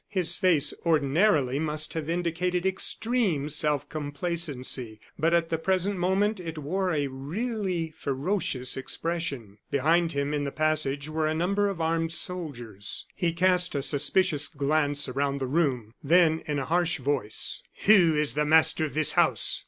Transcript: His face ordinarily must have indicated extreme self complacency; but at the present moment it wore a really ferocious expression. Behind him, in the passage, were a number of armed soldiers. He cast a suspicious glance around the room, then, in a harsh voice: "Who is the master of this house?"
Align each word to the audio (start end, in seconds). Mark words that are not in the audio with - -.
His 0.09 0.35
face 0.35 0.73
ordinarily 0.83 1.59
must 1.59 1.93
have 1.93 2.09
indicated 2.09 2.65
extreme 2.65 3.47
self 3.49 3.87
complacency; 3.87 4.99
but 5.19 5.31
at 5.31 5.49
the 5.51 5.59
present 5.59 5.99
moment 5.99 6.39
it 6.39 6.57
wore 6.57 6.89
a 6.91 7.05
really 7.05 7.93
ferocious 7.95 8.75
expression. 8.75 9.59
Behind 9.69 10.13
him, 10.13 10.33
in 10.33 10.43
the 10.43 10.51
passage, 10.51 11.07
were 11.07 11.27
a 11.27 11.35
number 11.35 11.67
of 11.69 11.79
armed 11.79 12.13
soldiers. 12.13 13.05
He 13.15 13.31
cast 13.31 13.75
a 13.75 13.83
suspicious 13.83 14.47
glance 14.47 15.07
around 15.07 15.37
the 15.39 15.45
room, 15.45 15.93
then, 16.03 16.41
in 16.47 16.57
a 16.57 16.65
harsh 16.65 16.97
voice: 16.97 17.61
"Who 17.85 18.15
is 18.15 18.33
the 18.33 18.43
master 18.43 18.85
of 18.85 18.95
this 18.95 19.11
house?" 19.11 19.59